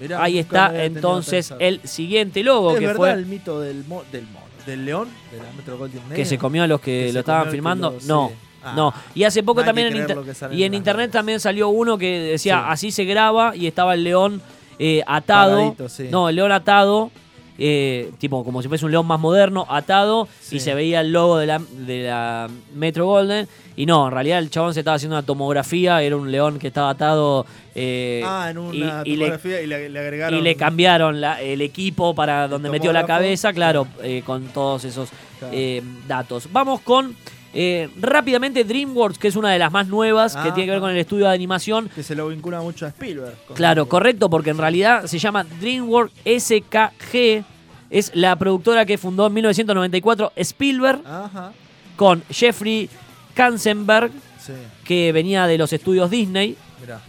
[0.00, 1.60] Mirá, Ahí nunca está me había tenido entonces pensado.
[1.60, 4.44] el siguiente logo ¿Es que verdad fue el mito del, mo- del mono?
[4.66, 5.08] ¿Del león?
[5.30, 6.00] ¿De la Metro Mayer?
[6.16, 7.96] que se comió a los que, Que lo estaban el que filmando.
[8.06, 8.34] lo- sí.
[8.64, 8.72] No, Ah.
[8.76, 8.94] no.
[9.14, 10.18] Y hace poco No también en, inter-
[10.52, 12.64] y en internet también salió uno que decía Sí.
[12.68, 14.40] así se graba y estaba el león
[14.78, 15.56] eh, atado.
[15.58, 16.08] Paradito, sí.
[16.10, 17.10] No, el león atado.
[17.56, 20.56] eh, tipo como si fuese un león más moderno, atado, Sí.
[20.56, 23.46] y se veía el logo de la, de la Metro Golden.
[23.76, 26.66] Y no, en realidad el chabón se estaba haciendo una tomografía, era un león que
[26.66, 27.46] estaba atado.
[27.76, 30.38] eh, Ah, en y- una y le- topografía y, le, le agregaron.
[30.38, 34.84] y le cambiaron la- el equipo para donde metió la cabeza, claro, eh, con todos
[34.84, 35.54] esos Claro.
[35.56, 36.48] eh, datos.
[36.52, 37.14] Vamos con
[37.54, 40.78] eh, rápidamente DreamWorks, que es una de las más nuevas, que Ah, tiene que ver
[40.78, 40.80] ah.
[40.80, 41.88] con el estudio de animación.
[41.94, 43.34] Que se lo vincula mucho a Spielberg.
[43.54, 47.44] Claro, correcto, porque en realidad se llama DreamWorks SKG.
[47.90, 51.52] Es la productora que fundó en 1994 Spielberg Ajá.
[51.96, 52.88] con Jeffrey
[53.34, 54.52] Katzenberg, Sí,
[54.84, 56.56] que venía de los estudios Disney.
[56.80, 57.00] mirá.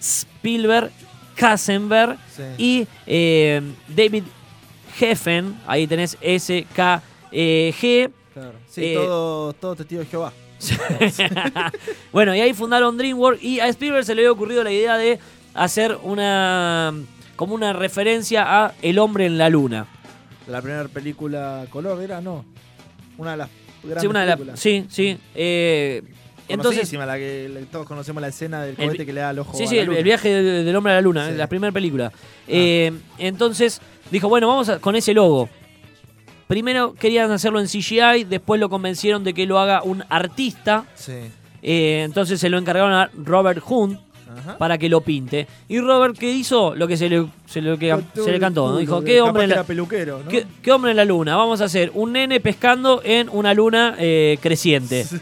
[0.00, 0.90] Spielberg,
[1.34, 2.42] Katzenberg Sí.
[2.58, 4.24] y eh, David
[5.00, 8.10] Heffen, ahí tenés SKG.
[8.34, 8.52] Claro.
[8.68, 10.32] Sí, eh, todo, todo testigo de Jehová.
[12.12, 15.18] bueno, y ahí fundaron DreamWorks y a Spielberg se le había ocurrido la idea de
[15.54, 16.92] hacer una
[17.36, 19.86] como una referencia a El hombre en la luna.
[20.46, 22.44] La primera película color era, no.
[23.18, 23.48] Una de las
[23.82, 24.60] grandes Sí, una de las- películas.
[24.60, 25.18] sí, sí.
[25.34, 26.02] eh,
[26.48, 29.38] entonces, la que todos conocemos la escena del El cohete vi- que le da al
[29.38, 29.98] ojo sí, a sí, la el, luna.
[29.98, 31.32] el viaje del, del hombre a la luna, Sí.
[31.34, 31.38] Ah.
[31.38, 32.12] la primera película.
[32.46, 35.48] Eh, entonces dijo, bueno, vamos a- con ese logo.
[36.52, 40.84] Primero querían hacerlo en CGI, después lo convencieron de que lo haga un artista.
[40.94, 41.12] Sí.
[41.62, 43.98] eh, entonces se lo encargaron a Robert Hunt
[44.30, 44.58] Ajá.
[44.58, 45.46] para que lo pinte.
[45.66, 46.74] Y Robert, ¿qué hizo?
[46.74, 48.68] Lo que se le, se le, que- se le cantó.
[48.70, 48.76] ¿no?
[48.76, 50.28] Dijo, ¿qué hombre, en la, era peluquero, ¿no?
[50.28, 51.36] ¿qué, qué hombre en la luna?
[51.36, 55.04] Vamos a hacer un nene pescando en una luna eh, creciente.
[55.04, 55.18] Sí.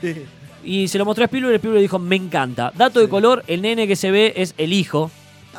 [0.65, 2.73] Y se lo mostró a Spielberg y Spielberg dijo, me encanta.
[2.77, 5.13] Dato de color, el nene que se ve es el hijo.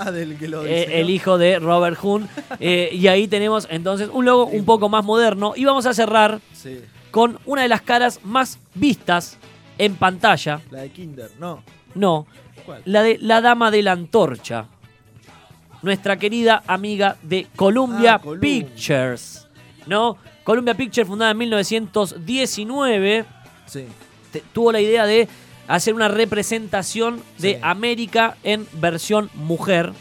[0.03, 2.29] Ah, del que lo eh, el hijo de Robert Hunt.
[2.59, 5.53] Eh, y ahí tenemos entonces un logo un poco más moderno.
[5.55, 6.79] Y vamos a cerrar Sí.
[7.11, 9.37] con una de las caras más vistas
[9.77, 10.59] en pantalla.
[10.71, 11.63] La de Kinder, no.
[11.95, 12.25] No,
[12.65, 12.81] ¿Cuál?
[12.85, 14.65] la de la dama de la antorcha.
[15.81, 18.41] Nuestra querida amiga de Columbia Ah, Columbia.
[18.65, 19.47] Pictures.
[19.87, 20.17] ¿No?
[20.43, 23.25] Columbia Pictures, fundada en 1919,
[23.65, 23.85] Sí.
[24.31, 25.27] te- tuvo la idea de
[25.75, 27.59] hacer una representación de Sí.
[27.61, 29.91] América en versión mujer.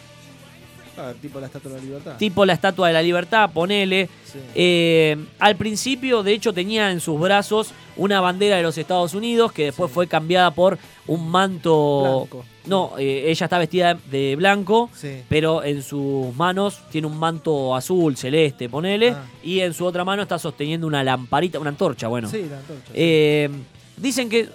[0.98, 2.16] Ah, tipo la Estatua de la Libertad.
[2.18, 4.08] tipo la Estatua de la Libertad, ponele.
[4.30, 4.38] Sí.
[4.54, 9.50] Eh, al principio, de hecho, tenía en sus brazos una bandera de los Estados Unidos
[9.52, 9.94] que después Sí.
[9.94, 12.26] fue cambiada por un manto.
[12.28, 12.44] Blanco.
[12.66, 15.22] No, eh, ella está vestida de blanco, Sí.
[15.30, 19.10] pero en sus manos tiene un manto azul, celeste, ponele.
[19.12, 19.24] Ah.
[19.42, 22.28] Y en su otra mano está sosteniendo una lamparita, una antorcha, bueno.
[22.28, 22.90] Sí, la antorcha.
[22.92, 23.48] Eh,
[23.96, 24.50] dicen que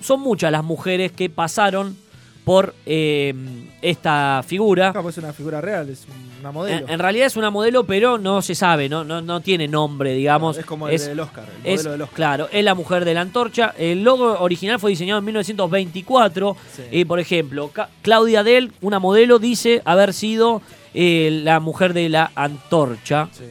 [0.00, 1.96] son muchas las mujeres que pasaron
[2.44, 3.34] por eh,
[3.82, 4.90] esta figura.
[4.92, 6.06] Claro, pues es una figura real, es
[6.40, 6.86] una modelo.
[6.86, 10.14] En, en realidad es una modelo, pero no se sabe, no, no, no tiene nombre,
[10.14, 10.56] digamos.
[10.56, 12.16] es como el es, del Oscar, el es- modelo del Oscar.
[12.16, 13.74] Claro, es la mujer de la antorcha.
[13.78, 16.56] El logo original fue diseñado en 1924.
[16.74, 16.82] Sí.
[16.90, 20.62] Y por ejemplo, Ca- Claudia Del, una modelo, dice haber sido
[20.94, 23.28] eh, la mujer de la antorcha.
[23.32, 23.44] Sí.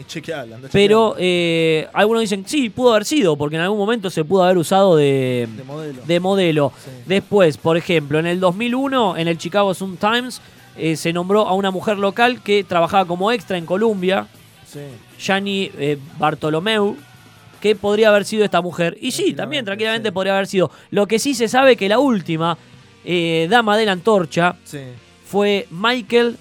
[0.00, 4.10] Y chequeala, anda Pero eh, algunos dicen, sí, pudo haber sido, porque en algún momento
[4.10, 6.02] se pudo haber usado de, modelo.
[6.06, 6.72] de modelo.
[6.84, 6.90] Sí.
[7.06, 10.40] Después, por ejemplo, en el 2001, en el Chicago Sun Times,
[10.76, 14.26] eh, se nombró a una mujer local que trabajaba como extra en Colombia,
[14.70, 14.80] Sí.
[15.18, 16.94] Yani eh, Bartolomeu,
[17.60, 18.98] que podría haber sido esta mujer.
[19.00, 20.12] Y sí, también tranquilamente sí.
[20.12, 20.70] podría haber sido.
[20.90, 22.56] Lo que sí se sabe que la última
[23.04, 24.80] eh, dama de la antorcha Sí.
[25.24, 26.36] fue Michael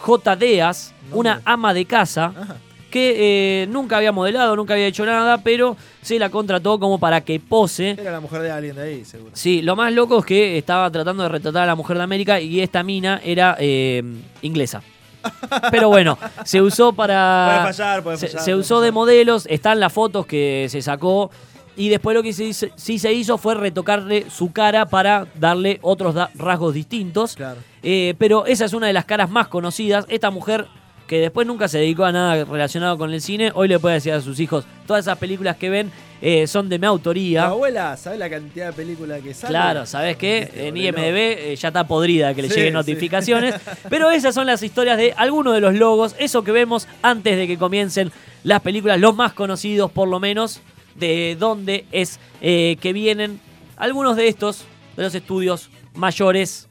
[0.00, 0.36] J.
[0.36, 2.56] Deas, una ama de casa Ajá.
[2.90, 7.20] que eh, nunca había modelado, nunca había hecho nada, pero se la contrató como para
[7.20, 7.90] que pose.
[7.90, 9.30] Era la mujer de alguien de ahí, seguro.
[9.34, 12.40] Sí, lo más loco es que estaba tratando de retratar a la mujer de América
[12.40, 14.02] y esta mina era eh,
[14.42, 14.82] inglesa.
[15.70, 17.60] Pero bueno, se usó para.
[17.60, 21.30] Puede fallar, puede se, fallar, se usó de modelos, están las fotos que se sacó.
[21.76, 26.14] Y después lo que se sí se hizo fue retocarle su cara para darle otros
[26.34, 27.36] rasgos distintos.
[27.36, 27.60] Claro.
[27.82, 30.04] Eh, pero esa es una de las caras más conocidas.
[30.08, 30.66] Esta mujer
[31.06, 34.12] que después nunca se dedicó a nada relacionado con el cine, hoy le puede decir
[34.12, 35.90] a sus hijos, todas esas películas que ven
[36.22, 37.46] eh, son de mi Tu autoría.
[37.46, 39.50] abuela, ¿sabes la cantidad de películas que sale?
[39.50, 40.42] Claro, ¿sabes qué?
[40.52, 40.76] Viste, En.
[40.76, 42.74] IMDB eh, ya está podrida que le Sí, lleguen sí.
[42.74, 43.54] notificaciones.
[43.90, 47.48] Pero esas son las historias de algunos de los logos, eso que vemos antes de
[47.48, 48.12] que comiencen
[48.44, 50.60] las películas, los más conocidos por lo menos,
[50.94, 53.40] de dónde es eh, que vienen
[53.76, 54.64] algunos de estos,
[54.96, 56.68] de los estudios mayores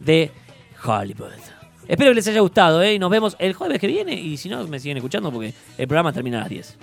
[0.00, 0.30] de
[1.86, 2.94] Espero que les haya gustado, ¿eh?
[2.94, 4.14] Y nos vemos el jueves que viene.
[4.14, 6.76] Y si no, me siguen escuchando porque el programa termina a las 10.